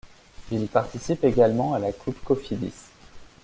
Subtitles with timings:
[0.51, 2.73] Il participe également à la Coupe Cofidis.